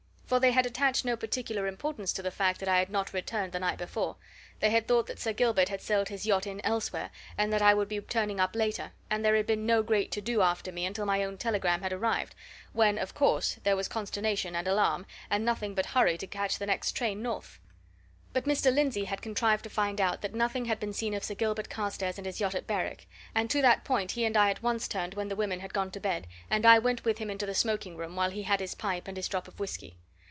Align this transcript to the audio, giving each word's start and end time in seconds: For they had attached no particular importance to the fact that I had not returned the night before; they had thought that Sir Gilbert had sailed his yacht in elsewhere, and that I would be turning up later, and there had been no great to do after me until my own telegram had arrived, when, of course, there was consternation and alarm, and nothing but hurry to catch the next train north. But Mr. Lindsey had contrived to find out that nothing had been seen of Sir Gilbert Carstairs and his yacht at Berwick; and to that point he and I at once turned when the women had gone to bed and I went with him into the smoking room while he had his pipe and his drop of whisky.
For 0.31 0.39
they 0.39 0.51
had 0.51 0.65
attached 0.65 1.03
no 1.03 1.17
particular 1.17 1.67
importance 1.67 2.13
to 2.13 2.21
the 2.21 2.31
fact 2.31 2.61
that 2.61 2.69
I 2.69 2.79
had 2.79 2.89
not 2.89 3.11
returned 3.13 3.51
the 3.51 3.59
night 3.59 3.77
before; 3.77 4.15
they 4.61 4.69
had 4.69 4.87
thought 4.87 5.05
that 5.07 5.19
Sir 5.19 5.33
Gilbert 5.33 5.67
had 5.67 5.81
sailed 5.81 6.07
his 6.07 6.25
yacht 6.25 6.47
in 6.47 6.61
elsewhere, 6.65 7.09
and 7.37 7.51
that 7.51 7.61
I 7.61 7.73
would 7.73 7.89
be 7.89 7.99
turning 7.99 8.39
up 8.39 8.55
later, 8.55 8.93
and 9.09 9.25
there 9.25 9.35
had 9.35 9.45
been 9.45 9.65
no 9.65 9.83
great 9.83 10.09
to 10.13 10.21
do 10.21 10.41
after 10.41 10.71
me 10.71 10.85
until 10.85 11.05
my 11.05 11.21
own 11.21 11.37
telegram 11.37 11.81
had 11.81 11.91
arrived, 11.91 12.33
when, 12.71 12.97
of 12.97 13.13
course, 13.13 13.59
there 13.65 13.75
was 13.75 13.89
consternation 13.89 14.55
and 14.55 14.69
alarm, 14.69 15.05
and 15.29 15.43
nothing 15.43 15.75
but 15.75 15.87
hurry 15.87 16.17
to 16.19 16.27
catch 16.27 16.59
the 16.59 16.65
next 16.65 16.93
train 16.93 17.21
north. 17.21 17.59
But 18.31 18.45
Mr. 18.45 18.73
Lindsey 18.73 19.03
had 19.03 19.21
contrived 19.21 19.63
to 19.65 19.69
find 19.69 19.99
out 19.99 20.21
that 20.21 20.33
nothing 20.33 20.63
had 20.63 20.79
been 20.79 20.93
seen 20.93 21.13
of 21.13 21.25
Sir 21.25 21.35
Gilbert 21.35 21.69
Carstairs 21.69 22.17
and 22.17 22.25
his 22.25 22.39
yacht 22.39 22.55
at 22.55 22.65
Berwick; 22.67 23.05
and 23.35 23.49
to 23.49 23.61
that 23.63 23.83
point 23.83 24.11
he 24.11 24.23
and 24.23 24.37
I 24.37 24.49
at 24.49 24.63
once 24.63 24.87
turned 24.87 25.15
when 25.15 25.27
the 25.27 25.35
women 25.35 25.59
had 25.59 25.73
gone 25.73 25.91
to 25.91 25.99
bed 25.99 26.25
and 26.49 26.65
I 26.65 26.79
went 26.79 27.03
with 27.03 27.17
him 27.17 27.29
into 27.29 27.45
the 27.45 27.53
smoking 27.53 27.97
room 27.97 28.15
while 28.15 28.29
he 28.29 28.43
had 28.43 28.61
his 28.61 28.73
pipe 28.75 29.09
and 29.09 29.17
his 29.17 29.27
drop 29.27 29.49
of 29.49 29.59
whisky. 29.59 29.97